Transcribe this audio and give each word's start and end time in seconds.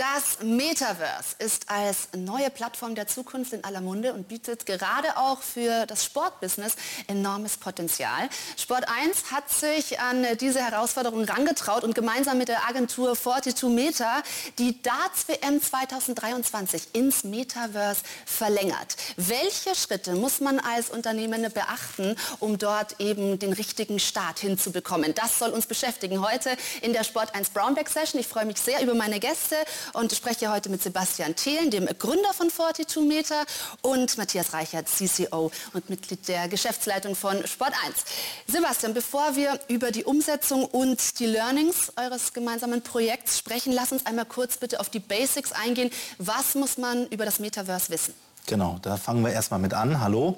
Das 0.00 0.38
Metaverse 0.42 1.36
ist 1.40 1.68
als 1.68 2.08
neue 2.16 2.48
Plattform 2.48 2.94
der 2.94 3.06
Zukunft 3.06 3.52
in 3.52 3.64
aller 3.64 3.82
Munde 3.82 4.14
und 4.14 4.28
bietet 4.28 4.64
gerade 4.64 5.18
auch 5.18 5.42
für 5.42 5.84
das 5.84 6.06
Sportbusiness 6.06 6.76
enormes 7.06 7.58
Potenzial. 7.58 8.30
Sport 8.56 8.88
1 8.88 9.30
hat 9.30 9.50
sich 9.50 10.00
an 10.00 10.24
diese 10.40 10.60
Herausforderung 10.62 11.24
rangetraut 11.24 11.84
und 11.84 11.94
gemeinsam 11.94 12.38
mit 12.38 12.48
der 12.48 12.66
Agentur 12.66 13.14
42 13.14 13.68
Meta 13.68 14.22
die 14.58 14.80
Darts 14.80 15.28
WM 15.28 15.60
2023 15.60 16.94
ins 16.94 17.22
Metaverse 17.22 18.00
verlängert. 18.24 18.96
Welche 19.18 19.74
Schritte 19.74 20.14
muss 20.14 20.40
man 20.40 20.60
als 20.60 20.88
Unternehmen 20.88 21.42
beachten, 21.52 22.16
um 22.38 22.56
dort 22.56 22.98
eben 23.00 23.38
den 23.38 23.52
richtigen 23.52 23.98
Start 23.98 24.38
hinzubekommen? 24.38 25.14
Das 25.14 25.38
soll 25.38 25.50
uns 25.50 25.66
beschäftigen 25.66 26.26
heute 26.26 26.56
in 26.80 26.94
der 26.94 27.04
Sport 27.04 27.34
1 27.34 27.50
Brownback 27.50 27.90
Session. 27.90 28.18
Ich 28.18 28.28
freue 28.28 28.46
mich 28.46 28.56
sehr 28.56 28.80
über 28.80 28.94
meine 28.94 29.20
Gäste 29.20 29.56
und 29.92 30.12
spreche 30.12 30.50
heute 30.50 30.68
mit 30.68 30.82
Sebastian 30.82 31.36
Thelen, 31.36 31.70
dem 31.70 31.86
Gründer 31.98 32.32
von 32.32 32.50
42 32.50 33.02
Meter 33.02 33.44
und 33.82 34.16
Matthias 34.18 34.52
Reichert, 34.52 34.88
CCO 34.88 35.50
und 35.72 35.90
Mitglied 35.90 36.26
der 36.28 36.48
Geschäftsleitung 36.48 37.14
von 37.14 37.46
Sport 37.46 37.72
1. 37.86 38.04
Sebastian, 38.46 38.94
bevor 38.94 39.36
wir 39.36 39.58
über 39.68 39.90
die 39.90 40.04
Umsetzung 40.04 40.64
und 40.64 41.18
die 41.18 41.26
Learnings 41.26 41.92
eures 41.96 42.32
gemeinsamen 42.32 42.82
Projekts 42.82 43.38
sprechen, 43.38 43.72
lass 43.72 43.92
uns 43.92 44.06
einmal 44.06 44.26
kurz 44.26 44.56
bitte 44.56 44.80
auf 44.80 44.88
die 44.88 45.00
Basics 45.00 45.52
eingehen. 45.52 45.90
Was 46.18 46.54
muss 46.54 46.78
man 46.78 47.06
über 47.08 47.24
das 47.24 47.38
Metaverse 47.38 47.90
wissen? 47.90 48.14
Genau, 48.46 48.78
da 48.82 48.96
fangen 48.96 49.24
wir 49.24 49.32
erstmal 49.32 49.60
mit 49.60 49.74
an. 49.74 50.00
Hallo. 50.00 50.36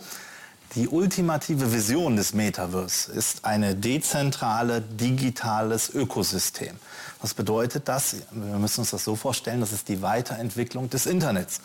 Die 0.75 0.89
ultimative 0.89 1.71
Vision 1.71 2.17
des 2.17 2.33
Metaverse 2.33 3.12
ist 3.12 3.45
ein 3.45 3.83
dezentrale, 3.83 4.81
digitales 4.81 5.91
Ökosystem. 5.91 6.75
Was 7.21 7.35
bedeutet 7.35 7.89
das? 7.89 8.17
Wir 8.31 8.59
müssen 8.59 8.81
uns 8.81 8.91
das 8.91 9.05
so 9.05 9.15
vorstellen, 9.15 9.61
das 9.61 9.73
ist 9.73 9.89
die 9.89 10.00
Weiterentwicklung 10.00 10.89
des 10.89 11.05
Internets. 11.05 11.61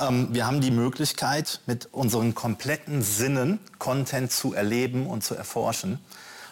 Ähm, 0.00 0.26
wir 0.32 0.44
haben 0.44 0.60
die 0.60 0.72
Möglichkeit, 0.72 1.60
mit 1.66 1.88
unseren 1.92 2.34
kompletten 2.34 3.02
Sinnen 3.02 3.60
Content 3.78 4.32
zu 4.32 4.54
erleben 4.54 5.06
und 5.06 5.22
zu 5.22 5.36
erforschen. 5.36 6.00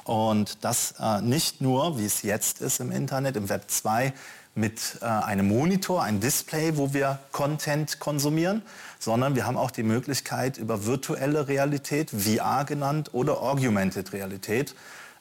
Und 0.05 0.59
das 0.65 0.95
äh, 1.01 1.21
nicht 1.23 1.61
nur, 1.61 1.99
wie 1.99 2.07
es 2.07 2.23
jetzt 2.23 2.61
ist 2.61 2.79
im 2.79 2.93
Internet, 2.93 3.35
im 3.35 3.49
Web 3.49 3.65
2, 3.67 4.13
mit 4.55 4.99
äh, 5.01 5.05
einem 5.05 5.49
Monitor, 5.49 6.03
ein 6.03 6.21
Display, 6.21 6.77
wo 6.77 6.93
wir 6.93 7.19
Content 7.33 8.01
konsumieren, 8.01 8.63
sondern 8.99 9.35
wir 9.35 9.47
haben 9.47 9.57
auch 9.57 9.71
die 9.71 9.83
Möglichkeit, 9.83 10.59
über 10.59 10.87
virtuelle 10.87 11.49
Realität, 11.49 12.11
VR 12.11 12.65
genannt, 12.65 13.11
oder 13.13 13.41
Augmented 13.43 14.13
Realität, 14.13 14.75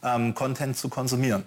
ähm, 0.03 0.35
Content 0.35 0.77
zu 0.77 0.89
konsumieren. 0.89 1.44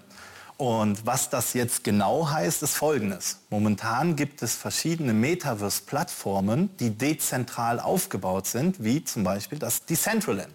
Und 0.59 1.07
was 1.07 1.29
das 1.29 1.55
jetzt 1.55 1.83
genau 1.83 2.31
heißt, 2.31 2.63
ist 2.63 2.75
Folgendes. 2.75 3.41
Momentan 3.51 4.15
gibt 4.15 4.43
es 4.43 4.55
verschiedene 4.55 5.13
Metaverse-Plattformen, 5.13 6.77
die 6.79 6.91
dezentral 6.91 7.81
aufgebaut 7.81 8.47
sind, 8.47 8.85
wie 8.85 9.03
zum 9.03 9.25
Beispiel 9.25 9.59
das 9.59 9.87
Decentraland. 9.87 10.55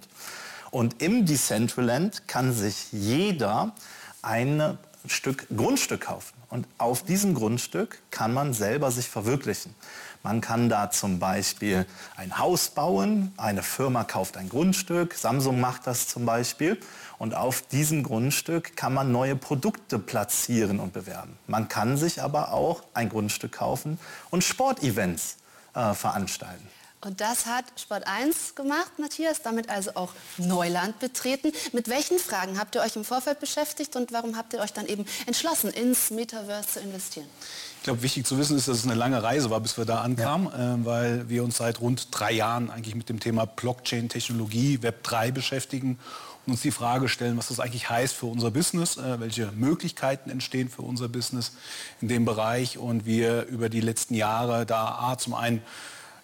Und 0.72 1.02
im 1.02 1.26
Decentraland 1.26 2.28
kann 2.28 2.54
sich 2.54 2.92
jeder 2.94 3.74
ein 4.22 4.78
Stück 5.10 5.48
Grundstück 5.56 6.02
kaufen. 6.02 6.34
Und 6.50 6.68
auf 6.78 7.04
diesem 7.04 7.34
Grundstück 7.34 8.00
kann 8.12 8.34
man 8.34 8.54
selber 8.54 8.92
sich 8.92 9.08
verwirklichen. 9.10 9.76
Man 10.24 10.42
kann 10.42 10.70
da 10.70 10.92
zum 10.92 11.20
Beispiel 11.20 11.86
ein 12.16 12.38
Haus 12.38 12.70
bauen, 12.70 13.34
eine 13.38 13.64
Firma 13.64 14.04
kauft 14.04 14.38
ein 14.38 14.50
Grundstück, 14.50 15.14
Samsung 15.14 15.60
macht 15.60 15.88
das 15.88 16.08
zum 16.08 16.26
Beispiel. 16.26 16.80
Und 17.18 17.34
auf 17.36 17.62
diesem 17.62 18.04
Grundstück 18.04 18.76
kann 18.76 18.94
man 18.94 19.12
neue 19.12 19.36
Produkte 19.36 20.00
platzieren 20.00 20.80
und 20.80 20.94
bewerben. 20.94 21.38
Man 21.48 21.68
kann 21.68 21.98
sich 21.98 22.22
aber 22.22 22.54
auch 22.54 22.84
ein 22.94 23.10
Grundstück 23.10 23.54
kaufen 23.54 24.00
und 24.30 24.44
Sportevents 24.44 25.38
äh, 25.74 25.94
veranstalten. 25.94 26.68
Und 27.02 27.22
das 27.22 27.46
hat 27.46 27.66
Sport 27.80 28.08
1 28.08 28.56
gemacht, 28.56 28.98
Matthias, 28.98 29.44
damit 29.44 29.70
also 29.70 29.92
auch 29.94 30.14
Neuland 30.38 31.00
betreten. 31.00 31.52
Mit 31.72 31.90
welchen 31.90 32.18
Fragen 32.18 32.60
habt 32.60 32.74
ihr 32.74 32.82
euch 32.82 32.96
im 32.96 33.06
Vorfeld 33.06 33.40
beschäftigt 33.40 33.96
und 33.96 34.12
warum 34.12 34.36
habt 34.36 34.54
ihr 34.54 34.60
euch 34.60 34.74
dann 34.74 34.88
eben 34.88 35.06
entschlossen, 35.28 35.70
ins 35.70 36.10
Metaverse 36.10 36.70
zu 36.70 36.80
investieren? 36.80 37.28
Ich 37.78 37.84
glaube, 37.84 38.02
wichtig 38.02 38.26
zu 38.26 38.40
wissen 38.40 38.58
ist, 38.58 38.68
dass 38.68 38.80
es 38.80 38.86
eine 38.86 38.96
lange 38.96 39.22
Reise 39.22 39.52
war, 39.52 39.60
bis 39.60 39.78
wir 39.78 39.86
da 39.86 40.02
ankamen, 40.02 40.48
ja. 40.48 40.74
äh, 40.74 40.86
weil 40.86 41.30
wir 41.30 41.44
uns 41.44 41.58
seit 41.58 41.82
rund 41.82 42.08
drei 42.12 42.32
Jahren 42.32 42.72
eigentlich 42.72 42.96
mit 42.96 43.10
dem 43.10 43.20
Thema 43.20 43.46
Blockchain-Technologie, 43.46 44.82
Web 44.82 45.04
3 45.04 45.30
beschäftigen 45.30 46.00
und 46.48 46.54
uns 46.54 46.62
die 46.62 46.72
Frage 46.72 47.10
stellen, 47.10 47.38
was 47.38 47.50
das 47.50 47.60
eigentlich 47.60 47.92
heißt 47.92 48.16
für 48.16 48.26
unser 48.26 48.50
Business, 48.50 48.98
äh, 48.98 49.20
welche 49.20 49.52
Möglichkeiten 49.52 50.32
entstehen 50.32 50.68
für 50.68 50.82
unser 50.82 51.10
Business 51.10 51.52
in 52.02 52.08
dem 52.08 52.26
Bereich 52.26 52.80
und 52.80 53.06
wir 53.06 53.46
über 53.46 53.70
die 53.70 53.82
letzten 53.82 54.16
Jahre 54.16 54.66
da 54.66 54.98
A, 55.00 55.18
zum 55.20 55.36
einen 55.36 55.62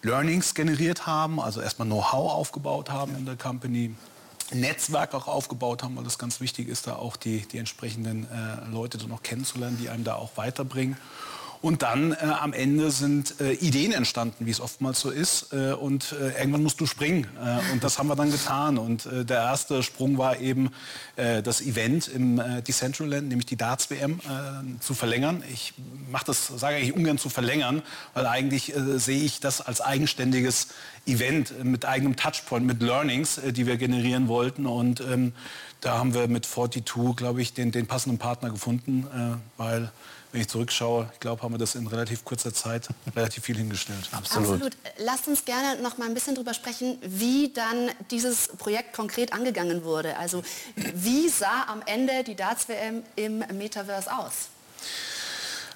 Learnings 0.04 0.54
generiert 0.54 1.06
haben, 1.06 1.40
also 1.40 1.60
erstmal 1.60 1.88
Know-how 1.88 2.32
aufgebaut 2.32 2.90
haben 2.90 3.16
in 3.16 3.24
der 3.24 3.36
Company, 3.36 3.94
Netzwerk 4.52 5.14
auch 5.14 5.26
aufgebaut 5.26 5.82
haben, 5.82 5.96
weil 5.96 6.04
das 6.04 6.18
ganz 6.18 6.40
wichtig 6.40 6.68
ist, 6.68 6.86
da 6.86 6.96
auch 6.96 7.16
die, 7.16 7.40
die 7.40 7.58
entsprechenden 7.58 8.28
äh, 8.30 8.70
Leute 8.70 8.98
dann 8.98 9.08
noch 9.08 9.22
kennenzulernen, 9.22 9.78
die 9.80 9.88
einem 9.88 10.04
da 10.04 10.16
auch 10.16 10.36
weiterbringen. 10.36 10.96
Und 11.64 11.80
dann 11.80 12.12
äh, 12.12 12.16
am 12.26 12.52
Ende 12.52 12.90
sind 12.90 13.40
äh, 13.40 13.54
Ideen 13.54 13.92
entstanden, 13.92 14.44
wie 14.44 14.50
es 14.50 14.60
oftmals 14.60 15.00
so 15.00 15.08
ist. 15.08 15.54
Äh, 15.54 15.72
und 15.72 16.12
äh, 16.12 16.38
irgendwann 16.38 16.62
musst 16.62 16.78
du 16.78 16.84
springen. 16.84 17.26
Äh, 17.42 17.72
und 17.72 17.82
das 17.82 17.98
haben 17.98 18.06
wir 18.06 18.16
dann 18.16 18.30
getan. 18.30 18.76
Und 18.76 19.06
äh, 19.06 19.24
der 19.24 19.38
erste 19.38 19.82
Sprung 19.82 20.18
war 20.18 20.38
eben 20.38 20.70
das 21.16 21.60
Event 21.60 22.08
im 22.08 22.42
Decentraland, 22.66 23.28
nämlich 23.28 23.46
die 23.46 23.56
Darts 23.56 23.88
WM, 23.88 24.18
zu 24.80 24.94
verlängern. 24.94 25.44
Ich 25.52 25.72
mache 26.10 26.24
das, 26.26 26.48
sage 26.48 26.78
ich 26.78 26.92
ungern 26.92 27.18
zu 27.18 27.28
verlängern, 27.28 27.82
weil 28.14 28.26
eigentlich 28.26 28.72
sehe 28.96 29.22
ich 29.22 29.38
das 29.38 29.60
als 29.60 29.80
eigenständiges 29.80 30.68
Event 31.06 31.62
mit 31.62 31.84
eigenem 31.84 32.16
Touchpoint, 32.16 32.66
mit 32.66 32.82
Learnings, 32.82 33.40
die 33.46 33.66
wir 33.68 33.76
generieren 33.76 34.26
wollten. 34.26 34.66
Und 34.66 35.00
ähm, 35.02 35.34
da 35.80 35.98
haben 35.98 36.14
wir 36.14 36.26
mit 36.26 36.46
42, 36.46 37.14
glaube 37.14 37.40
ich, 37.40 37.54
den, 37.54 37.70
den 37.70 37.86
passenden 37.86 38.18
Partner 38.18 38.50
gefunden, 38.50 39.06
weil 39.56 39.92
wenn 40.34 40.40
ich 40.40 40.48
zurückschaue, 40.48 41.08
ich 41.12 41.20
glaube, 41.20 41.42
haben 41.42 41.54
wir 41.54 41.58
das 41.58 41.76
in 41.76 41.86
relativ 41.86 42.24
kurzer 42.24 42.52
Zeit 42.52 42.88
relativ 43.14 43.44
viel 43.44 43.56
hingestellt. 43.56 44.08
Absolut. 44.10 44.50
Absolut. 44.50 44.76
Lasst 44.98 45.28
uns 45.28 45.44
gerne 45.44 45.80
noch 45.80 45.96
mal 45.96 46.08
ein 46.08 46.14
bisschen 46.14 46.34
darüber 46.34 46.54
sprechen, 46.54 46.98
wie 47.02 47.52
dann 47.52 47.92
dieses 48.10 48.48
Projekt 48.48 48.94
konkret 48.94 49.32
angegangen 49.32 49.84
wurde. 49.84 50.16
Also 50.16 50.42
wie 50.74 51.28
sah 51.28 51.66
am 51.68 51.82
Ende 51.86 52.24
die 52.24 52.34
Darts-WM 52.34 53.04
im 53.14 53.44
Metaverse 53.56 54.12
aus? 54.12 54.48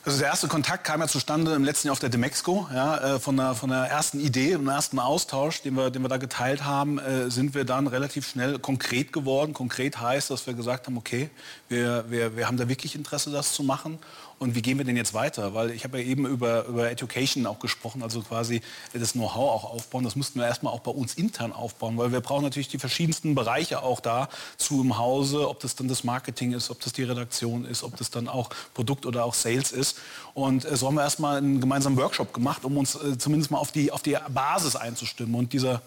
Also 0.09 0.21
der 0.21 0.29
erste 0.29 0.49
Kontakt 0.49 0.85
kam 0.85 1.03
ja 1.03 1.07
zustande 1.07 1.55
im 1.55 1.65
letzten 1.65 1.89
Jahr 1.89 1.93
auf 1.93 1.99
der 1.99 2.09
Demexco. 2.09 2.67
Ja, 2.73 3.17
äh, 3.17 3.21
von, 3.21 3.37
der, 3.37 3.55
von 3.55 3.69
der 3.69 3.85
ersten 3.91 4.21
Idee, 4.21 4.53
im 4.53 4.67
ersten 4.67 4.99
Austausch, 4.99 5.61
den 5.61 5.75
wir, 5.75 5.91
den 5.91 6.01
wir 6.01 6.09
da 6.09 6.17
geteilt 6.17 6.65
haben, 6.65 6.99
äh, 6.99 7.31
sind 7.31 7.55
wir 7.55 7.65
dann 7.65 7.87
relativ 7.87 8.27
schnell 8.27 8.59
konkret 8.59 9.13
geworden. 9.13 9.53
Konkret 9.53 10.01
heißt, 10.01 10.31
dass 10.31 10.47
wir 10.47 10.55
gesagt 10.55 10.87
haben, 10.87 10.97
okay, 10.97 11.29
wir, 11.69 12.07
wir, 12.09 12.37
wir 12.37 12.47
haben 12.47 12.57
da 12.57 12.69
wirklich 12.71 12.95
Interesse, 12.95 13.31
das 13.31 13.53
zu 13.53 13.63
machen. 13.63 13.99
Und 14.39 14.55
wie 14.55 14.63
gehen 14.63 14.79
wir 14.79 14.85
denn 14.85 14.97
jetzt 14.97 15.15
weiter? 15.15 15.53
Weil 15.55 15.71
ich 15.71 15.85
habe 15.85 16.01
ja 16.01 16.05
eben 16.05 16.25
über, 16.25 16.65
über 16.67 16.91
Education 16.91 17.45
auch 17.47 17.59
gesprochen, 17.59 18.03
also 18.03 18.21
quasi 18.23 18.61
das 18.93 19.13
Know-how 19.13 19.51
auch 19.51 19.65
aufbauen. 19.65 20.05
Das 20.05 20.15
mussten 20.15 20.39
wir 20.39 20.47
erstmal 20.47 20.73
auch 20.73 20.81
bei 20.81 20.93
uns 20.93 21.15
intern 21.15 21.53
aufbauen, 21.53 21.99
weil 21.99 22.13
wir 22.13 22.21
brauchen 22.21 22.45
natürlich 22.45 22.69
die 22.69 22.79
verschiedensten 22.79 23.35
Bereiche 23.35 23.83
auch 23.83 24.01
da 24.01 24.29
zu 24.57 24.81
im 24.81 24.97
Hause, 24.97 25.49
ob 25.49 25.59
das 25.61 25.75
dann 25.75 25.89
das 25.89 26.05
Marketing 26.05 26.53
ist, 26.53 26.71
ob 26.71 26.81
das 26.81 26.93
die 26.93 27.03
Redaktion 27.03 27.65
ist, 27.65 27.83
ob 27.83 27.97
das 27.97 28.11
dann 28.11 28.29
auch 28.29 28.51
Produkt 28.75 29.07
oder 29.07 29.25
auch 29.25 29.35
Sales 29.35 29.73
ist. 29.73 29.99
Und 30.35 30.65
äh, 30.65 30.77
so 30.77 30.87
haben 30.87 30.95
wir 30.95 31.03
erstmal 31.03 31.39
einen 31.39 31.61
gemeinsamen 31.61 31.97
Workshop 31.97 32.33
gemacht, 32.33 32.65
um 32.65 32.77
uns 32.77 32.95
äh, 32.95 33.19
zumindest 33.19 33.51
mal 33.51 33.59
auf 33.59 33.73
die, 33.73 33.91
auf 33.91 34.03
die 34.03 34.17
Basis 34.29 34.77
einzustimmen. 34.77 35.35
Und 35.35 35.53
dieser 35.53 35.83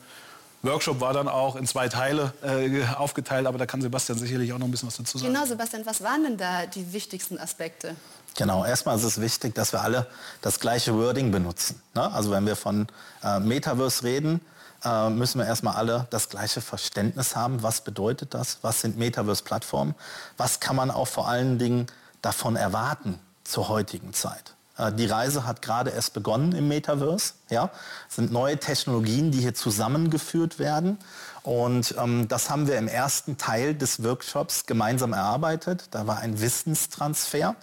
Workshop 0.63 0.99
war 0.99 1.13
dann 1.13 1.27
auch 1.27 1.55
in 1.55 1.65
zwei 1.65 1.89
Teile 1.89 2.33
äh, 2.43 2.83
aufgeteilt, 2.95 3.47
aber 3.47 3.57
da 3.57 3.65
kann 3.65 3.81
Sebastian 3.81 4.17
sicherlich 4.19 4.53
auch 4.53 4.59
noch 4.59 4.67
ein 4.67 4.71
bisschen 4.71 4.87
was 4.87 4.97
dazu 4.97 5.17
sagen. 5.17 5.33
Genau, 5.33 5.45
Sebastian, 5.45 5.85
was 5.85 6.03
waren 6.03 6.23
denn 6.23 6.37
da 6.37 6.65
die 6.67 6.93
wichtigsten 6.93 7.39
Aspekte? 7.39 7.95
Genau, 8.37 8.63
erstmal 8.63 8.95
ist 8.97 9.03
es 9.03 9.19
wichtig, 9.19 9.55
dass 9.55 9.73
wir 9.73 9.81
alle 9.81 10.07
das 10.41 10.59
gleiche 10.59 10.95
Wording 10.95 11.31
benutzen. 11.31 11.81
Ne? 11.93 12.11
Also 12.11 12.31
wenn 12.31 12.45
wir 12.45 12.55
von 12.55 12.87
äh, 13.23 13.39
Metaverse 13.39 14.03
reden, 14.03 14.41
äh, 14.83 15.09
müssen 15.09 15.39
wir 15.39 15.45
erstmal 15.45 15.75
alle 15.75 16.07
das 16.09 16.29
gleiche 16.29 16.61
Verständnis 16.61 17.35
haben. 17.35 17.61
Was 17.61 17.81
bedeutet 17.81 18.33
das? 18.33 18.59
Was 18.61 18.81
sind 18.81 18.97
Metaverse-Plattformen? 18.97 19.95
Was 20.37 20.59
kann 20.59 20.75
man 20.75 20.91
auch 20.91 21.07
vor 21.07 21.27
allen 21.27 21.59
Dingen 21.59 21.87
davon 22.21 22.55
erwarten 22.55 23.19
zur 23.43 23.67
heutigen 23.67 24.13
Zeit? 24.13 24.55
Äh, 24.77 24.91
die 24.93 25.05
Reise 25.05 25.45
hat 25.45 25.61
gerade 25.61 25.91
erst 25.91 26.13
begonnen 26.13 26.53
im 26.53 26.67
Metaverse. 26.67 27.33
Ja, 27.49 27.69
es 28.09 28.15
sind 28.15 28.31
neue 28.31 28.57
Technologien, 28.57 29.31
die 29.31 29.39
hier 29.39 29.53
zusammengeführt 29.53 30.57
werden. 30.57 30.97
Und 31.43 31.95
ähm, 31.97 32.27
das 32.27 32.49
haben 32.49 32.67
wir 32.67 32.77
im 32.77 32.87
ersten 32.87 33.37
Teil 33.37 33.75
des 33.75 34.03
Workshops 34.03 34.65
gemeinsam 34.65 35.13
erarbeitet. 35.13 35.85
Da 35.91 36.07
war 36.07 36.19
ein 36.19 36.39
Wissenstransfer. 36.39 37.55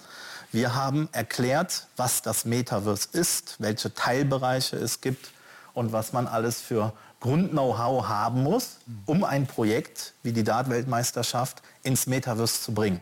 Wir 0.51 0.73
haben 0.73 1.09
erklärt, 1.11 1.85
was 1.95 2.23
das 2.23 2.43
Metaverse 2.43 3.09
ist, 3.11 3.55
welche 3.59 3.93
Teilbereiche 3.93 4.77
es 4.77 4.99
gibt 4.99 5.29
und 5.73 5.91
was 5.91 6.11
man 6.11 6.25
alles 6.25 6.59
für 6.59 6.93
Grund-Know-how 7.19 8.07
haben 8.07 8.43
muss, 8.43 8.77
um 9.05 9.23
ein 9.23 9.45
Projekt 9.45 10.13
wie 10.23 10.31
die 10.31 10.43
Dart-Weltmeisterschaft 10.43 11.61
ins 11.83 12.07
Metaverse 12.07 12.61
zu 12.61 12.73
bringen. 12.73 12.99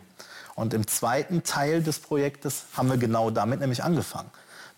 Und 0.56 0.74
im 0.74 0.86
zweiten 0.86 1.42
Teil 1.42 1.82
des 1.82 2.00
Projektes 2.00 2.64
haben 2.76 2.90
wir 2.90 2.98
genau 2.98 3.30
damit 3.30 3.60
nämlich 3.60 3.82
angefangen. 3.82 4.30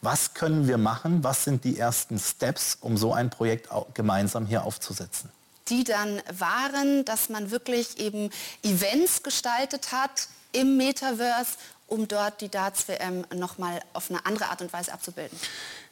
Was 0.03 0.35
können 0.35 0.69
wir 0.69 0.79
machen? 0.79 1.25
Was 1.25 1.45
sind 1.45 1.65
die 1.65 1.79
ersten 1.79 2.19
Steps, 2.21 2.79
um 2.81 2.97
so 2.97 3.13
ein 3.13 3.31
Projekt 3.31 3.69
gemeinsam 3.95 4.47
hier 4.47 4.65
aufzusetzen? 4.65 5.31
Die 5.69 5.85
dann 5.85 6.23
waren, 6.33 7.05
dass 7.05 7.31
man 7.31 7.51
wirklich 7.51 7.99
eben 7.99 8.31
Events 8.63 9.23
gestaltet 9.23 9.91
hat 9.91 10.29
im 10.53 10.77
Metaverse, 10.77 11.53
um 11.91 12.09
dort 12.09 12.41
die 12.41 12.49
Darts-WM 12.49 13.27
nochmal 13.35 13.81
auf 13.93 14.11
eine 14.11 14.25
andere 14.25 14.49
Art 14.49 14.63
und 14.63 14.73
Weise 14.73 14.93
abzubilden. 14.93 15.37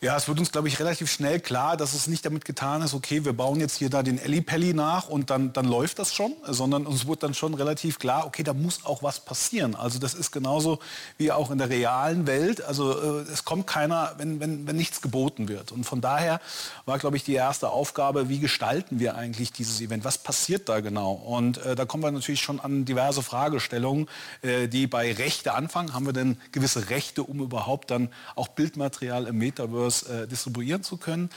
Ja, 0.00 0.16
es 0.16 0.28
wird 0.28 0.38
uns, 0.38 0.52
glaube 0.52 0.68
ich, 0.68 0.78
relativ 0.78 1.10
schnell 1.10 1.40
klar, 1.40 1.76
dass 1.76 1.92
es 1.92 2.06
nicht 2.06 2.24
damit 2.24 2.44
getan 2.44 2.82
ist, 2.82 2.94
okay, 2.94 3.24
wir 3.24 3.32
bauen 3.32 3.58
jetzt 3.58 3.76
hier 3.76 3.90
da 3.90 4.04
den 4.04 4.16
Ellipelli 4.16 4.72
nach 4.72 5.08
und 5.08 5.28
dann, 5.28 5.52
dann 5.52 5.64
läuft 5.64 5.98
das 5.98 6.14
schon, 6.14 6.36
sondern 6.44 6.86
uns 6.86 7.08
wird 7.08 7.24
dann 7.24 7.34
schon 7.34 7.52
relativ 7.54 7.98
klar, 7.98 8.24
okay, 8.24 8.44
da 8.44 8.54
muss 8.54 8.84
auch 8.84 9.02
was 9.02 9.18
passieren. 9.18 9.74
Also 9.74 9.98
das 9.98 10.14
ist 10.14 10.30
genauso 10.30 10.78
wie 11.16 11.32
auch 11.32 11.50
in 11.50 11.58
der 11.58 11.68
realen 11.68 12.28
Welt. 12.28 12.62
Also 12.62 12.92
äh, 12.92 13.22
es 13.32 13.44
kommt 13.44 13.66
keiner, 13.66 14.14
wenn, 14.18 14.38
wenn, 14.38 14.68
wenn 14.68 14.76
nichts 14.76 15.02
geboten 15.02 15.48
wird. 15.48 15.72
Und 15.72 15.82
von 15.82 16.00
daher 16.00 16.40
war, 16.86 17.00
glaube 17.00 17.16
ich, 17.16 17.24
die 17.24 17.34
erste 17.34 17.70
Aufgabe, 17.70 18.28
wie 18.28 18.38
gestalten 18.38 19.00
wir 19.00 19.16
eigentlich 19.16 19.52
dieses 19.52 19.80
Event? 19.80 20.04
Was 20.04 20.18
passiert 20.18 20.68
da 20.68 20.78
genau? 20.78 21.10
Und 21.10 21.58
äh, 21.58 21.74
da 21.74 21.86
kommen 21.86 22.04
wir 22.04 22.12
natürlich 22.12 22.40
schon 22.40 22.60
an 22.60 22.84
diverse 22.84 23.24
Fragestellungen, 23.24 24.08
äh, 24.42 24.68
die 24.68 24.86
bei 24.86 25.12
Rechte 25.12 25.54
anfangen. 25.54 25.87
Haben 25.92 26.06
wir 26.06 26.12
denn 26.12 26.38
gewisse 26.52 26.90
Rechte, 26.90 27.22
um 27.22 27.40
überhaupt 27.40 27.90
dann 27.90 28.08
auch 28.34 28.48
Bildmaterial 28.48 29.26
im 29.26 29.38
Metaverse 29.38 30.24
äh, 30.24 30.26
distribuieren 30.26 30.82
zu 30.82 30.96
können, 30.96 31.30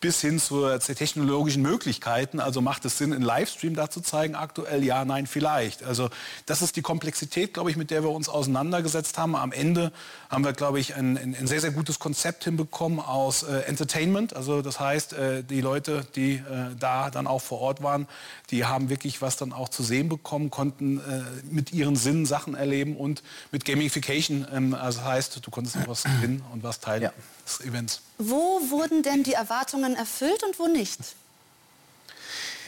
bis 0.00 0.20
hin 0.20 0.38
zu, 0.38 0.78
zu 0.78 0.94
technologischen 0.94 1.62
Möglichkeiten. 1.62 2.40
Also 2.40 2.60
macht 2.60 2.84
es 2.84 2.98
Sinn, 2.98 3.12
einen 3.12 3.22
Livestream 3.22 3.74
da 3.74 3.90
zu 3.90 4.00
zeigen 4.00 4.34
aktuell? 4.34 4.84
Ja, 4.84 5.04
nein, 5.04 5.26
vielleicht. 5.26 5.82
Also 5.82 6.10
das 6.46 6.62
ist 6.62 6.76
die 6.76 6.82
Komplexität, 6.82 7.54
glaube 7.54 7.70
ich, 7.70 7.76
mit 7.76 7.90
der 7.90 8.02
wir 8.02 8.10
uns 8.10 8.28
auseinandergesetzt 8.28 9.18
haben. 9.18 9.36
Am 9.36 9.52
Ende 9.52 9.92
haben 10.30 10.44
wir, 10.44 10.52
glaube 10.52 10.80
ich, 10.80 10.94
ein, 10.94 11.16
ein, 11.16 11.46
sehr, 11.46 11.60
sehr 11.60 11.70
gutes 11.70 11.98
Konzept 11.98 12.44
hinbekommen 12.44 13.00
aus 13.00 13.42
äh, 13.42 13.60
Entertainment. 13.60 14.34
Also 14.36 14.62
das 14.62 14.78
heißt, 14.78 15.12
äh, 15.14 15.42
die 15.42 15.60
Leute, 15.60 16.06
die 16.14 16.34
äh, 16.34 16.42
da 16.78 17.10
dann 17.10 17.26
auch 17.26 17.42
vor 17.42 17.60
Ort 17.60 17.82
waren, 17.82 18.06
die 18.50 18.64
haben 18.64 18.90
wirklich 18.90 19.22
was 19.22 19.36
dann 19.36 19.52
auch 19.52 19.68
zu 19.68 19.82
sehen 19.82 20.08
bekommen, 20.08 20.50
konnten 20.50 20.98
äh, 20.98 21.22
mit 21.50 21.72
ihren 21.72 21.96
Sinnen 21.96 22.26
Sachen 22.26 22.54
erleben 22.54 22.96
und 22.96 23.22
mit 23.52 23.64
Gamification. 23.98 24.46
Ähm, 24.52 24.74
also 24.74 25.02
heißt, 25.02 25.44
du 25.44 25.50
konntest 25.50 25.76
was 25.86 26.04
gewinnen 26.04 26.44
und 26.52 26.62
was 26.62 26.80
Teil 26.80 27.02
ja. 27.02 27.12
des 27.44 27.60
Events. 27.60 28.00
Wo 28.18 28.60
wurden 28.70 29.02
denn 29.02 29.22
die 29.22 29.34
Erwartungen 29.34 29.94
erfüllt 29.94 30.42
und 30.42 30.58
wo 30.58 30.66
nicht? 30.66 30.98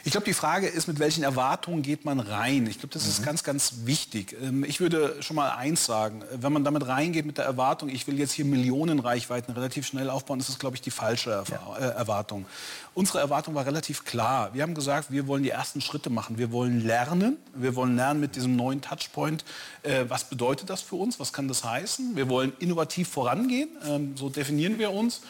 Ich 0.04 0.12
glaube, 0.12 0.24
die 0.24 0.34
Frage 0.34 0.66
ist, 0.66 0.88
mit 0.88 0.98
welchen 0.98 1.22
Erwartungen 1.22 1.82
geht 1.82 2.04
man 2.04 2.20
rein? 2.20 2.66
Ich 2.66 2.78
glaube, 2.78 2.92
das 2.92 3.06
ist 3.06 3.20
mhm. 3.20 3.24
ganz, 3.24 3.44
ganz 3.44 3.72
wichtig. 3.84 4.36
Ähm, 4.42 4.64
ich 4.64 4.80
würde 4.80 5.16
schon 5.20 5.36
mal 5.36 5.50
eins 5.50 5.84
sagen. 5.84 6.22
Wenn 6.34 6.52
man 6.52 6.64
damit 6.64 6.86
reingeht 6.86 7.26
mit 7.26 7.38
der 7.38 7.44
Erwartung, 7.44 7.88
ich 7.88 8.06
will 8.06 8.18
jetzt 8.18 8.32
hier 8.32 8.44
Millionen 8.44 8.98
Reichweiten 8.98 9.52
relativ 9.52 9.86
schnell 9.86 10.08
aufbauen, 10.08 10.40
ist 10.40 10.48
das, 10.48 10.58
glaube 10.58 10.76
ich, 10.76 10.82
die 10.82 10.90
falsche 10.90 11.44
ja. 11.50 11.76
Äh, 11.76 11.96
Erwartung. 11.96 12.46
Unsere 12.94 13.20
Erwartung 13.20 13.54
war 13.54 13.66
relativ 13.66 14.04
klar. 14.04 14.50
Wir 14.54 14.62
haben 14.62 14.74
gesagt, 14.74 15.10
wir 15.10 15.26
wollen 15.26 15.42
die 15.42 15.50
ersten 15.50 15.80
Schritte 15.80 16.10
machen. 16.10 16.38
Wir 16.38 16.50
wollen 16.50 16.84
lernen. 16.84 17.36
Wir 17.54 17.76
wollen 17.76 17.96
lernen 17.96 18.20
mit 18.20 18.36
diesem 18.36 18.56
neuen 18.56 18.80
Touchpoint. 18.80 19.44
Äh, 19.82 20.04
was 20.08 20.24
bedeutet 20.24 20.70
das 20.70 20.82
für 20.82 20.96
uns? 20.96 21.20
Was 21.20 21.32
kann 21.32 21.46
das 21.46 21.64
heißen? 21.64 22.16
Wir 22.16 22.28
wollen 22.28 22.52
innovativ 22.58 23.08
vorangehen. 23.08 23.68
Ähm, 23.86 24.16
so 24.16 24.28
definieren 24.28 24.78
wir 24.78 24.92
uns. 24.92 25.20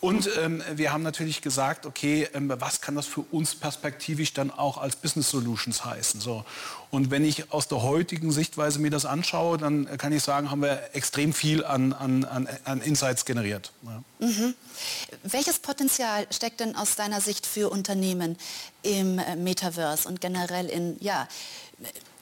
Und 0.00 0.28
ähm, 0.38 0.62
wir 0.74 0.92
haben 0.92 1.02
natürlich 1.02 1.42
gesagt, 1.42 1.86
okay, 1.86 2.28
ähm, 2.34 2.52
was 2.58 2.80
kann 2.80 2.94
das 2.94 3.06
für 3.06 3.22
uns 3.22 3.54
perspektivisch 3.54 4.32
dann 4.32 4.50
auch 4.50 4.78
als 4.78 4.96
Business 4.96 5.30
Solutions 5.30 5.84
heißen? 5.84 6.20
So. 6.20 6.44
Und 6.90 7.10
wenn 7.10 7.24
ich 7.24 7.52
aus 7.52 7.68
der 7.68 7.82
heutigen 7.82 8.32
Sichtweise 8.32 8.78
mir 8.78 8.90
das 8.90 9.04
anschaue, 9.06 9.58
dann 9.58 9.86
kann 9.98 10.12
ich 10.12 10.22
sagen, 10.22 10.50
haben 10.50 10.62
wir 10.62 10.90
extrem 10.92 11.32
viel 11.32 11.64
an, 11.64 11.92
an, 11.92 12.24
an, 12.64 12.80
Insights 12.80 13.24
generiert. 13.24 13.72
Ja. 13.82 14.26
Mhm. 14.26 14.54
Welches 15.22 15.58
Potenzial 15.58 16.26
steckt 16.30 16.60
denn 16.60 16.76
aus 16.76 16.96
deiner 16.96 17.20
Sicht 17.20 17.46
für 17.46 17.70
Unternehmen 17.70 18.36
im 18.82 19.18
äh, 19.18 19.36
Metaverse 19.36 20.08
und 20.08 20.20
generell 20.20 20.66
in, 20.66 20.96
ja, 21.00 21.26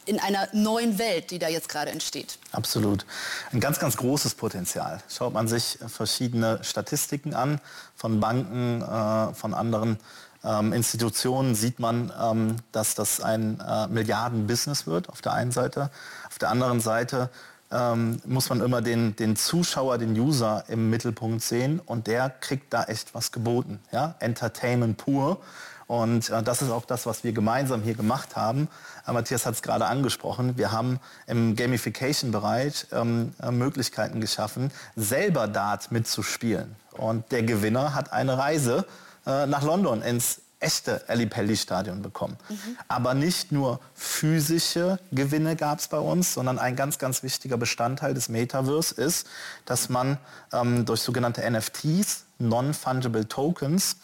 in 0.07 0.21
einer 0.21 0.49
neuen 0.53 0.99
Welt, 0.99 1.31
die 1.31 1.39
da 1.39 1.49
jetzt 1.49 1.69
gerade 1.69 1.91
entsteht. 1.91 2.39
Absolut. 2.53 3.07
Ein 3.53 3.61
ganz, 3.61 3.79
ganz 3.79 3.97
großes 3.97 4.35
Potenzial. 4.35 5.03
Schaut 5.09 5.33
man 5.33 5.49
sich 5.49 5.79
verschiedene 5.87 6.63
Statistiken 6.63 7.35
an, 7.35 7.61
von 7.97 8.21
Banken, 8.21 8.83
äh, 8.83 9.35
von 9.35 9.55
anderen 9.55 9.99
ähm, 10.45 10.73
Institutionen, 10.73 11.55
sieht 11.55 11.79
man, 11.79 12.13
ähm, 12.21 12.57
dass 12.73 12.95
das 12.95 13.21
ein 13.21 13.61
äh, 13.61 13.87
Milliardenbusiness 13.89 14.87
wird 14.87 15.09
auf 15.09 15.23
der 15.23 15.33
einen 15.33 15.53
Seite. 15.53 15.91
Auf 16.29 16.39
der 16.39 16.51
anderen 16.51 16.81
Seite 16.81 17.31
ähm, 17.73 18.21
muss 18.25 18.51
man 18.51 18.61
immer 18.61 18.83
den, 18.83 19.17
den 19.17 19.37
Zuschauer, 19.37 19.99
den 19.99 20.19
User 20.19 20.65
im 20.69 20.91
Mittelpunkt 20.91 21.43
sehen 21.43 21.81
und 21.85 22.07
der 22.07 22.31
kriegt 22.31 22.73
da 22.73 22.85
echt 22.85 23.15
was 23.15 23.33
geboten. 23.33 23.81
Ja? 23.91 24.15
Entertainment 24.21 24.99
pur. 24.99 25.41
Und 25.87 26.31
äh, 26.31 26.43
das 26.43 26.63
ist 26.63 26.71
auch 26.71 26.85
das, 26.85 27.07
was 27.07 27.25
wir 27.25 27.33
gemeinsam 27.33 27.83
hier 27.83 27.95
gemacht 27.95 28.37
haben. 28.37 28.69
Äh, 29.07 29.13
Matthias 29.13 29.47
hat 29.47 29.55
es 29.55 29.63
gerade 29.63 29.87
angesprochen. 29.87 30.57
Wir 30.57 30.73
haben 30.73 31.01
im 31.27 31.57
Gamification-Bereich 31.57 32.87
ähm, 32.93 33.35
äh, 33.43 33.51
Möglichkeiten 33.51 34.21
geschaffen, 34.21 34.71
selber 34.97 35.49
Dart 35.49 35.93
mitzuspielen. 35.93 36.77
Und 36.93 37.31
der 37.33 37.43
Gewinner 37.43 37.95
hat 37.95 38.13
eine 38.13 38.39
Reise 38.39 38.87
äh, 39.27 39.47
nach 39.47 39.63
London 39.63 40.03
ins 40.03 40.41
echte 40.65 41.05
Ali 41.09 41.27
Pelli 41.27 41.57
Stadion 41.57 42.03
bekommen. 42.03 42.37
Mhm. 42.49 42.77
Aber 42.89 43.15
nicht 43.15 43.53
nur 43.53 43.81
physische 43.95 44.99
Gewinne 45.13 45.57
gab 45.57 45.79
es 45.79 45.89
bei 45.89 45.99
uns, 45.99 46.35
sondern 46.35 46.59
ein 46.59 46.75
ganz, 46.75 46.99
ganz 46.99 47.23
wichtiger 47.23 47.57
Bestandteil 47.57 48.15
des 48.15 48.29
Metaverse 48.29 48.95
ist, 48.95 49.27
dass 49.67 49.89
man 49.89 50.19
ähm, 50.53 50.85
durch 50.85 51.01
sogenannte 51.01 51.49
NFTs, 51.49 52.25
Non-Fungible 52.39 53.29
Tokens, 53.29 53.97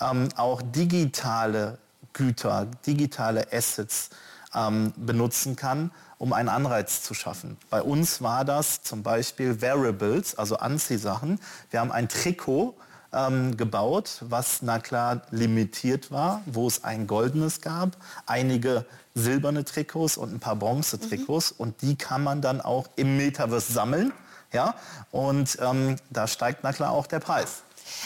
ähm, 0.00 0.28
auch 0.36 0.60
digitale 0.62 1.78
Güter, 2.12 2.66
digitale 2.86 3.46
Assets 3.52 4.10
ähm, 4.54 4.92
benutzen 4.96 5.56
kann, 5.56 5.92
um 6.18 6.32
einen 6.32 6.48
Anreiz 6.48 7.02
zu 7.02 7.14
schaffen. 7.14 7.56
Bei 7.70 7.82
uns 7.82 8.20
war 8.20 8.44
das 8.44 8.82
zum 8.82 9.02
Beispiel 9.02 9.62
Variables, 9.62 10.36
also 10.36 10.56
Anziehsachen. 10.56 11.40
Wir 11.70 11.80
haben 11.80 11.92
ein 11.92 12.08
Trikot 12.08 12.74
ähm, 13.12 13.56
gebaut, 13.56 14.18
was 14.20 14.62
na 14.62 14.78
klar 14.78 15.22
limitiert 15.30 16.10
war, 16.10 16.42
wo 16.46 16.66
es 16.66 16.84
ein 16.84 17.06
goldenes 17.06 17.60
gab, 17.60 17.96
einige 18.26 18.84
silberne 19.14 19.64
Trikots 19.64 20.16
und 20.16 20.32
ein 20.32 20.40
paar 20.40 20.56
Bronze-Trikots 20.56 21.52
mhm. 21.52 21.56
und 21.58 21.82
die 21.82 21.96
kann 21.96 22.22
man 22.22 22.40
dann 22.40 22.60
auch 22.60 22.88
im 22.96 23.16
Metaverse 23.16 23.72
sammeln. 23.72 24.12
Ja? 24.52 24.74
Und 25.10 25.58
ähm, 25.60 25.96
da 26.10 26.26
steigt 26.26 26.60
na 26.62 26.72
klar 26.72 26.92
auch 26.92 27.06
der 27.06 27.20
Preis. 27.20 27.62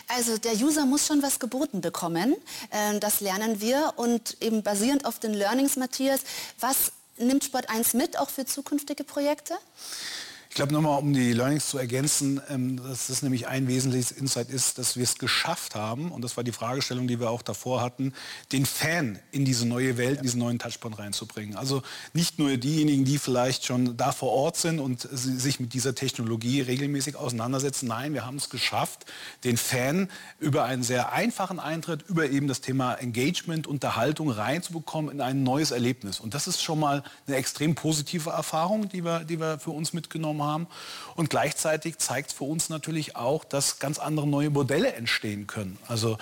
Also 0.09 0.39
der 0.39 0.55
User 0.55 0.87
muss 0.87 1.07
schon 1.07 1.23
was 1.23 1.39
geboten 1.39 1.81
bekommen. 1.81 2.37
Ähm, 2.71 3.01
das 3.01 3.21
lernen 3.21 3.61
wir. 3.61 3.95
Und 3.97 4.41
eben 4.41 4.63
basierend 4.63 5.05
auf 5.05 5.19
den 5.19 5.35
Learnings, 5.35 5.77
Matthias, 5.77 6.21
was 6.61 6.93
nimmt 7.19 7.45
Sport 7.45 7.69
1 7.69 7.95
mit, 7.95 8.19
auch 8.19 8.31
für 8.31 8.47
zukünftige 8.47 9.05
Projekte? 9.05 9.55
Ich 10.53 10.57
glaube 10.57 10.75
nochmal, 10.75 10.99
um 10.99 11.15
die 11.15 11.33
Learnings 11.33 11.71
zu 11.71 11.79
ergänzen, 11.79 12.39
ähm, 12.51 12.77
dass 12.77 13.07
das 13.07 13.23
nämlich 13.23 13.49
ein 13.49 13.69
wesentliches 13.69 14.11
Insight 14.13 14.51
ist, 14.51 14.77
dass 14.77 14.99
wir 14.99 15.03
es 15.03 15.15
geschafft 15.15 15.75
haben, 15.75 16.13
und 16.13 16.21
das 16.21 16.37
war 16.37 16.45
die 16.45 16.53
Fragestellung, 16.53 17.09
die 17.09 17.19
wir 17.19 17.31
auch 17.31 17.41
davor 17.41 17.81
hatten, 17.81 18.13
den 18.53 18.67
Fan 18.67 19.19
in 19.31 19.47
diese 19.47 19.67
neue 19.67 19.97
Welt, 19.97 20.19
in 20.19 20.25
diesen 20.25 20.41
neuen 20.41 20.59
Touchpoint 20.59 20.99
reinzubringen. 20.99 21.57
Also 21.57 21.81
nicht 22.13 22.39
nur 22.39 22.55
diejenigen, 22.59 23.07
die 23.07 23.17
vielleicht 23.17 23.65
schon 23.65 23.97
da 23.97 24.13
vor 24.13 24.31
Ort 24.31 24.59
sind 24.59 24.79
und 24.79 25.09
sich 25.11 25.59
mit 25.59 25.73
dieser 25.73 25.95
Technologie 25.95 26.61
regelmäßig 26.61 27.17
auseinandersetzen. 27.17 27.87
Nein, 27.87 28.13
wir 28.13 28.27
haben 28.27 28.37
es 28.37 28.51
geschafft, 28.51 29.07
den 29.45 29.57
Fan 29.57 30.11
über 30.39 30.65
einen 30.65 30.83
sehr 30.83 31.13
einfachen 31.13 31.61
Eintritt, 31.61 32.03
über 32.03 32.29
eben 32.29 32.47
das 32.47 32.61
Thema 32.61 32.97
Engagement, 32.97 33.67
Unterhaltung 33.67 34.29
reinzubekommen 34.29 35.13
in 35.13 35.23
ein 35.23 35.45
neues 35.45 35.71
Erlebnis. 35.71 36.21
Und 36.21 36.35
das 36.35 36.47
ist 36.47 36.63
schon 36.63 36.79
mal 36.79 37.03
eine 37.27 37.37
extrem 37.37 37.75
positive 37.75 38.29
Erfahrung, 38.29 38.91
die 38.91 39.03
wir, 39.03 39.21
die 39.21 39.41
wir 39.41 39.59
für 39.59 39.71
uns 39.71 39.95
mitgenommen 39.95 40.42
haben. 40.43 40.67
Und 41.15 41.31
gleichzeitig 41.31 41.99
zeigt 41.99 42.33
für 42.33 42.45
uns 42.45 42.69
natürlich 42.69 43.17
auch, 43.17 43.45
dass 43.45 43.79
ganz 43.79 43.99
andere 43.99 44.27
neue 44.27 44.51
Modelle 44.51 44.93
entstehen 44.93 45.47
können. 45.47 45.79
Also 45.89 46.19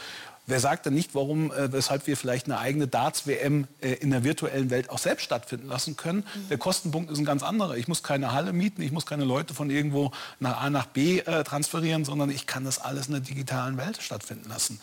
Wer 0.51 0.59
sagt 0.59 0.87
denn 0.87 0.95
nicht, 0.95 1.15
warum, 1.15 1.53
äh, 1.53 1.73
weshalb 1.73 2.09
wir 2.09 2.17
vielleicht 2.17 2.47
eine 2.47 2.59
eigene 2.59 2.89
Darts-WM 2.89 3.69
äh, 3.81 3.93
in 3.93 4.11
der 4.11 4.25
virtuellen 4.25 4.69
Welt 4.71 4.91
auch 4.91 4.99
selbst 4.99 5.23
stattfinden 5.23 5.69
lassen 5.69 5.97
können? 5.97 6.25
Mhm. 6.35 6.49
Der 6.49 6.59
Kostenpunkt 6.59 7.09
ist 7.11 7.19
ein 7.19 7.25
ganz 7.25 7.45
anderer. 7.45 7.77
Ich 7.77 7.87
muss 7.87 8.03
keine 8.03 8.33
Halle 8.33 8.53
mieten, 8.53 8.83
ich 8.83 8.91
muss 8.91 9.07
keine 9.07 9.25
Leute 9.25 9.55
von 9.55 9.71
irgendwo 9.71 10.11
nach 10.41 10.61
A 10.61 10.69
nach 10.69 10.87
B 10.87 11.21
äh, 11.21 11.45
transferieren, 11.45 12.05
sondern 12.05 12.31
ich 12.31 12.49
kann 12.49 12.65
das 12.65 12.81
alles 12.81 13.07
in 13.07 13.13
der 13.13 13.21
digitalen 13.21 13.77
Welt 13.77 14.03
stattfinden 14.03 14.49
lassen. 14.49 14.81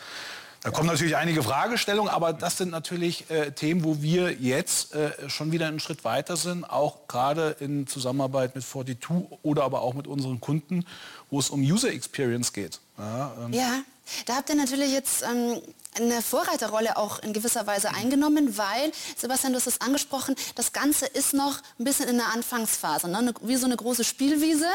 Da 0.64 0.72
kommen 0.72 0.88
natürlich 0.88 1.16
einige 1.16 1.44
Fragestellungen, 1.44 2.12
aber 2.12 2.34
das 2.34 2.58
sind 2.58 2.72
natürlich 2.72 3.30
äh, 3.30 3.52
Themen, 3.52 3.84
wo 3.84 4.02
wir 4.02 4.34
jetzt 4.34 4.94
äh, 4.94 5.30
schon 5.30 5.52
wieder 5.52 5.68
einen 5.68 5.80
Schritt 5.80 6.04
weiter 6.04 6.36
sind, 6.36 6.66
auch 6.66 7.08
gerade 7.08 7.56
in 7.60 7.88
Zusammenarbeit 7.88 8.56
mit 8.56 8.66
42 8.66 9.40
oder 9.44 9.64
aber 9.64 9.82
auch 9.82 9.94
mit 9.94 10.08
unseren 10.08 10.42
Kunden, 10.42 10.86
wo 11.30 11.40
es 11.40 11.50
um 11.50 11.62
User 11.62 11.92
Experience 11.92 12.54
geht. 12.54 12.80
Ja, 12.98 13.34
ähm. 13.46 13.54
ja 13.54 13.82
da 14.26 14.38
habt 14.38 14.50
ihr 14.50 14.56
natürlich 14.56 14.92
jetzt 14.92 15.24
ähm, 15.24 15.62
eine 15.98 16.22
Vorreiterrolle 16.22 16.98
auch 16.98 17.20
in 17.20 17.34
gewisser 17.34 17.68
Weise 17.68 17.94
eingenommen, 17.94 18.58
weil, 18.58 18.92
Sebastian, 19.16 19.54
du 19.54 19.60
hast 19.60 19.68
es 19.68 19.82
angesprochen, 19.82 20.36
das 20.56 20.74
Ganze 20.74 21.06
ist 21.06 21.34
noch 21.34 21.60
ein 21.80 21.84
bisschen 21.84 22.08
in 22.08 22.18
der 22.18 22.28
Anfangsphase, 22.34 23.08
ne? 23.10 23.34
wie 23.42 23.56
so 23.56 23.66
eine 23.66 23.76
große 23.76 24.04
Spielwiese. 24.04 24.68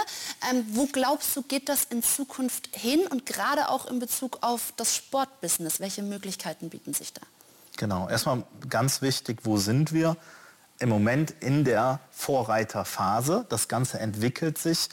Ähm, 0.50 0.64
wo 0.70 0.86
glaubst 0.86 1.36
du, 1.36 1.42
geht 1.42 1.68
das 1.68 1.84
in 1.84 2.02
Zukunft 2.02 2.68
hin 2.72 3.06
und 3.08 3.26
gerade 3.26 3.68
auch 3.68 3.86
in 3.86 3.98
Bezug 3.98 4.38
auf 4.42 4.72
das 4.76 4.94
Sportbusiness? 4.96 5.80
Welche 5.80 6.02
Möglichkeiten 6.02 6.70
bieten 6.70 6.94
sich 6.94 7.12
da? 7.12 7.22
Genau, 7.76 8.08
erstmal 8.08 8.44
ganz 8.68 9.02
wichtig, 9.02 9.40
wo 9.44 9.56
sind 9.56 9.92
wir? 9.92 10.16
Im 10.78 10.88
Moment 10.88 11.32
in 11.40 11.64
der 11.64 12.00
Vorreiterphase. 12.10 13.46
Das 13.48 13.68
Ganze 13.68 14.00
entwickelt 14.00 14.58
sich. 14.58 14.88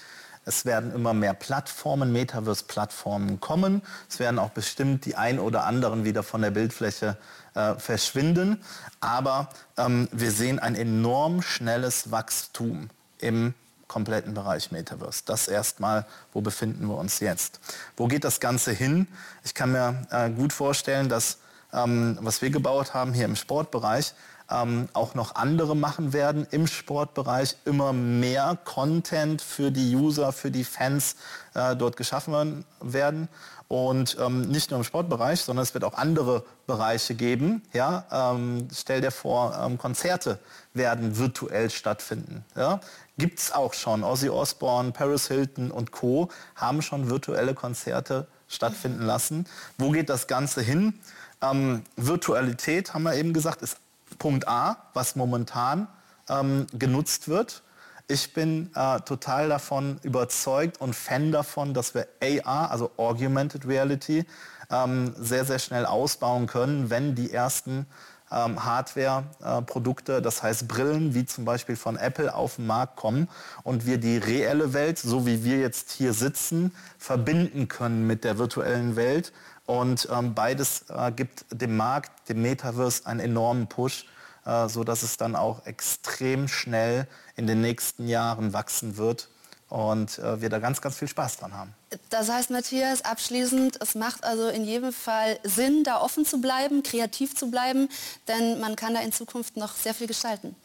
Es 0.49 0.65
werden 0.65 0.91
immer 0.95 1.13
mehr 1.13 1.35
Plattformen, 1.35 2.11
Metaverse-Plattformen 2.11 3.39
kommen. 3.39 3.83
Es 4.09 4.17
werden 4.17 4.39
auch 4.39 4.49
bestimmt 4.49 5.05
die 5.05 5.15
ein 5.15 5.37
oder 5.37 5.65
anderen 5.65 6.05
wieder 6.05 6.23
von 6.23 6.41
der 6.41 6.49
Bildfläche 6.49 7.17
äh, 7.53 7.75
verschwinden. 7.75 8.59
Aber 8.99 9.49
ähm, 9.77 10.09
wir 10.11 10.31
sehen 10.31 10.57
ein 10.57 10.73
enorm 10.73 11.43
schnelles 11.43 12.09
Wachstum 12.09 12.89
im 13.19 13.53
kompletten 13.87 14.33
Bereich 14.33 14.71
Metaverse. 14.71 15.21
Das 15.27 15.47
erstmal, 15.47 16.07
wo 16.33 16.41
befinden 16.41 16.87
wir 16.87 16.97
uns 16.97 17.19
jetzt? 17.19 17.59
Wo 17.95 18.07
geht 18.07 18.23
das 18.23 18.39
Ganze 18.39 18.71
hin? 18.71 19.07
Ich 19.43 19.53
kann 19.53 19.71
mir 19.71 20.07
äh, 20.09 20.31
gut 20.31 20.51
vorstellen, 20.51 21.09
dass 21.09 21.37
ähm, 21.73 22.17
was 22.21 22.41
wir 22.41 22.49
gebaut 22.49 22.95
haben 22.95 23.13
hier 23.13 23.25
im 23.25 23.35
Sportbereich, 23.35 24.13
ähm, 24.51 24.89
auch 24.93 25.15
noch 25.15 25.35
andere 25.35 25.75
machen 25.75 26.13
werden 26.13 26.47
im 26.51 26.67
Sportbereich. 26.67 27.57
Immer 27.65 27.93
mehr 27.93 28.57
Content 28.65 29.41
für 29.41 29.71
die 29.71 29.95
User, 29.95 30.31
für 30.31 30.51
die 30.51 30.63
Fans 30.63 31.15
äh, 31.53 31.75
dort 31.75 31.97
geschaffen 31.97 32.65
werden. 32.81 33.29
Und 33.67 34.17
ähm, 34.19 34.49
nicht 34.49 34.71
nur 34.71 34.79
im 34.79 34.83
Sportbereich, 34.83 35.41
sondern 35.41 35.61
es 35.61 35.75
wird 35.75 35.83
auch 35.83 35.93
andere 35.93 36.43
Bereiche 36.65 37.13
geben. 37.13 37.61
Ja? 37.71 38.05
Ähm, 38.11 38.67
stell 38.73 38.99
dir 38.99 39.11
vor, 39.11 39.55
ähm, 39.63 39.77
Konzerte 39.77 40.39
werden 40.73 41.19
virtuell 41.19 41.69
stattfinden. 41.69 42.43
Ja? 42.55 42.79
Gibt 43.19 43.37
es 43.37 43.51
auch 43.51 43.75
schon. 43.75 44.03
Ozzy 44.03 44.29
Osbourne, 44.29 44.91
Paris 44.91 45.27
Hilton 45.27 45.69
und 45.69 45.91
Co. 45.91 46.29
haben 46.55 46.81
schon 46.81 47.11
virtuelle 47.11 47.53
Konzerte 47.53 48.27
stattfinden 48.47 49.05
lassen. 49.05 49.45
Wo 49.77 49.91
geht 49.91 50.09
das 50.09 50.25
Ganze 50.25 50.61
hin? 50.61 50.95
Ähm, 51.39 51.83
Virtualität, 51.95 52.95
haben 52.95 53.03
wir 53.03 53.13
eben 53.13 53.33
gesagt, 53.33 53.61
ist 53.61 53.77
Punkt 54.19 54.47
A, 54.47 54.77
was 54.93 55.15
momentan 55.15 55.87
ähm, 56.29 56.67
genutzt 56.73 57.27
wird. 57.27 57.63
Ich 58.07 58.33
bin 58.33 58.71
äh, 58.75 58.99
total 59.01 59.49
davon 59.49 59.99
überzeugt 60.03 60.81
und 60.81 60.95
Fan 60.95 61.31
davon, 61.31 61.73
dass 61.73 61.93
wir 61.93 62.07
AR, 62.21 62.71
also 62.71 62.91
Augmented 62.97 63.67
Reality, 63.67 64.25
ähm, 64.71 65.13
sehr, 65.17 65.45
sehr 65.45 65.59
schnell 65.59 65.85
ausbauen 65.85 66.47
können, 66.47 66.89
wenn 66.89 67.15
die 67.15 67.31
ersten 67.31 67.85
ähm, 68.31 68.63
Hardware-Produkte, 68.63 70.17
äh, 70.17 70.21
das 70.21 70.43
heißt 70.43 70.67
Brillen 70.67 71.13
wie 71.13 71.25
zum 71.25 71.45
Beispiel 71.45 71.75
von 71.75 71.97
Apple 71.97 72.33
auf 72.33 72.55
den 72.55 72.67
Markt 72.67 72.95
kommen 72.95 73.27
und 73.63 73.85
wir 73.85 73.97
die 73.97 74.17
reelle 74.17 74.73
Welt, 74.73 74.99
so 74.99 75.25
wie 75.25 75.43
wir 75.43 75.59
jetzt 75.59 75.91
hier 75.91 76.13
sitzen, 76.13 76.73
verbinden 76.97 77.67
können 77.67 78.05
mit 78.05 78.23
der 78.23 78.37
virtuellen 78.37 78.95
Welt 78.95 79.33
und 79.69 80.07
ähm, 80.11 80.33
beides 80.33 80.85
äh, 80.89 81.11
gibt 81.11 81.45
dem 81.51 81.77
Markt, 81.77 82.27
dem 82.27 82.41
Metaverse 82.41 83.05
einen 83.05 83.19
enormen 83.19 83.67
Push, 83.67 84.05
äh, 84.43 84.67
sodass 84.67 85.03
es 85.03 85.17
dann 85.17 85.35
auch 85.35 85.63
extrem 85.67 86.47
schnell 86.47 87.07
in 87.35 87.45
den 87.45 87.61
nächsten 87.61 88.07
Jahren 88.07 88.51
wachsen 88.51 88.97
wird 88.97 89.29
und 89.67 90.17
äh, 90.17 90.41
wir 90.41 90.49
da 90.49 90.57
ganz, 90.57 90.81
ganz 90.81 90.97
viel 90.97 91.07
Spaß 91.07 91.37
dran 91.37 91.53
haben. 91.53 91.75
Das 92.09 92.29
heißt, 92.29 92.51
Matthias, 92.51 93.03
abschließend, 93.03 93.81
es 93.81 93.95
macht 93.95 94.23
also 94.23 94.47
in 94.47 94.63
jedem 94.63 94.93
Fall 94.93 95.39
Sinn, 95.43 95.83
da 95.83 95.99
offen 95.99 96.23
zu 96.23 96.39
bleiben, 96.39 96.83
kreativ 96.83 97.35
zu 97.35 97.49
bleiben, 97.49 97.89
denn 98.27 98.59
man 98.59 98.75
kann 98.75 98.93
da 98.93 99.01
in 99.01 99.11
Zukunft 99.11 99.57
noch 99.57 99.75
sehr 99.75 99.95
viel 99.95 100.05
gestalten. 100.05 100.55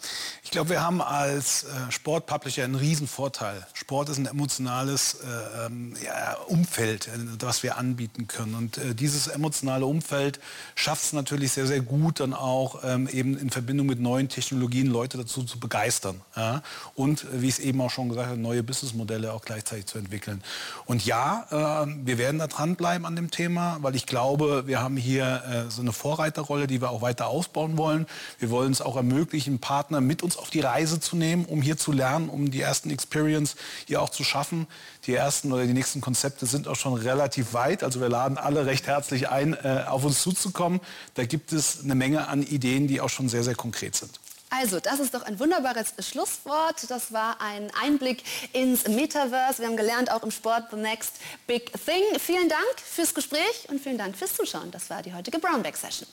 Ich 0.42 0.50
glaube, 0.50 0.70
wir 0.70 0.82
haben 0.82 1.00
als 1.00 1.64
äh, 1.64 1.90
Sportpublisher 1.90 2.64
einen 2.64 2.74
riesen 2.74 3.08
Vorteil. 3.08 3.66
Sport 3.72 4.10
ist 4.10 4.18
ein 4.18 4.26
emotionales 4.26 5.14
äh, 5.14 5.66
ähm, 5.66 5.96
ja, 6.04 6.34
Umfeld, 6.46 7.08
äh, 7.08 7.10
was 7.40 7.62
wir 7.62 7.78
anbieten 7.78 8.26
können. 8.26 8.54
Und 8.54 8.76
äh, 8.76 8.94
dieses 8.94 9.26
emotionale 9.26 9.86
Umfeld 9.86 10.40
schafft 10.74 11.04
es 11.04 11.12
natürlich 11.14 11.52
sehr, 11.52 11.66
sehr 11.66 11.80
gut, 11.80 12.20
dann 12.20 12.34
auch 12.34 12.84
ähm, 12.84 13.08
eben 13.08 13.38
in 13.38 13.48
Verbindung 13.48 13.86
mit 13.86 13.98
neuen 13.98 14.28
Technologien 14.28 14.88
Leute 14.88 15.16
dazu 15.16 15.42
zu 15.44 15.58
begeistern. 15.58 16.20
Ja? 16.36 16.62
Und, 16.94 17.24
äh, 17.24 17.40
wie 17.40 17.48
ich 17.48 17.54
es 17.54 17.60
eben 17.60 17.80
auch 17.80 17.90
schon 17.90 18.10
gesagt 18.10 18.28
habe, 18.28 18.38
neue 18.38 18.62
Businessmodelle 18.62 19.32
auch 19.32 19.42
gleichzeitig 19.42 19.86
zu 19.86 19.96
entwickeln. 19.96 20.42
Und 20.84 21.04
ja, 21.06 21.13
ja, 21.14 21.84
äh, 21.84 21.86
wir 22.04 22.18
werden 22.18 22.40
da 22.40 22.48
dranbleiben 22.48 23.06
an 23.06 23.14
dem 23.14 23.30
Thema, 23.30 23.78
weil 23.82 23.94
ich 23.94 24.06
glaube, 24.06 24.66
wir 24.66 24.82
haben 24.82 24.96
hier 24.96 25.42
äh, 25.48 25.70
so 25.70 25.80
eine 25.80 25.92
Vorreiterrolle, 25.92 26.66
die 26.66 26.80
wir 26.80 26.90
auch 26.90 27.02
weiter 27.02 27.28
ausbauen 27.28 27.78
wollen. 27.78 28.06
Wir 28.40 28.50
wollen 28.50 28.72
es 28.72 28.82
auch 28.82 28.96
ermöglichen, 28.96 29.60
Partner 29.60 30.00
mit 30.00 30.24
uns 30.24 30.36
auf 30.36 30.50
die 30.50 30.58
Reise 30.58 30.98
zu 30.98 31.14
nehmen, 31.14 31.44
um 31.44 31.62
hier 31.62 31.76
zu 31.76 31.92
lernen, 31.92 32.28
um 32.28 32.50
die 32.50 32.60
ersten 32.60 32.90
Experience 32.90 33.54
hier 33.86 34.02
auch 34.02 34.08
zu 34.08 34.24
schaffen. 34.24 34.66
Die 35.06 35.14
ersten 35.14 35.52
oder 35.52 35.66
die 35.66 35.72
nächsten 35.72 36.00
Konzepte 36.00 36.46
sind 36.46 36.66
auch 36.66 36.76
schon 36.76 36.94
relativ 36.94 37.52
weit. 37.52 37.84
Also 37.84 38.00
wir 38.00 38.08
laden 38.08 38.36
alle 38.36 38.66
recht 38.66 38.88
herzlich 38.88 39.28
ein, 39.28 39.54
äh, 39.54 39.84
auf 39.86 40.04
uns 40.04 40.20
zuzukommen. 40.20 40.80
Da 41.14 41.24
gibt 41.26 41.52
es 41.52 41.84
eine 41.84 41.94
Menge 41.94 42.26
an 42.26 42.42
Ideen, 42.42 42.88
die 42.88 43.00
auch 43.00 43.10
schon 43.10 43.28
sehr, 43.28 43.44
sehr 43.44 43.54
konkret 43.54 43.94
sind. 43.94 44.18
Also, 44.60 44.78
das 44.78 45.00
ist 45.00 45.14
doch 45.14 45.22
ein 45.22 45.40
wunderbares 45.40 45.94
Schlusswort. 45.98 46.88
Das 46.88 47.12
war 47.12 47.40
ein 47.40 47.72
Einblick 47.82 48.22
ins 48.52 48.86
Metaverse. 48.86 49.60
Wir 49.60 49.68
haben 49.68 49.76
gelernt, 49.76 50.10
auch 50.12 50.22
im 50.22 50.30
Sport, 50.30 50.66
the 50.70 50.76
next 50.76 51.14
big 51.46 51.72
thing. 51.84 52.02
Vielen 52.18 52.48
Dank 52.48 52.62
fürs 52.76 53.14
Gespräch 53.14 53.66
und 53.68 53.80
vielen 53.80 53.98
Dank 53.98 54.16
fürs 54.16 54.34
Zuschauen. 54.34 54.70
Das 54.70 54.90
war 54.90 55.02
die 55.02 55.12
heutige 55.12 55.38
Brownback 55.38 55.76
Session. 55.76 56.06